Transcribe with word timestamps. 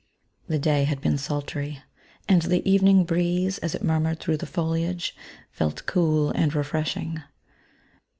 The 0.47 0.57
day 0.57 0.85
had 0.85 0.99
been 0.99 1.19
sultry; 1.19 1.83
and 2.27 2.41
the 2.41 2.67
evening 2.67 3.03
breeze, 3.05 3.59
as 3.59 3.75
it 3.75 3.83
murmured 3.83 4.19
through 4.19 4.37
the 4.37 4.47
foliage, 4.47 5.15
felt 5.51 5.85
cool 5.85 6.31
and 6.31 6.55
refreshing. 6.55 7.21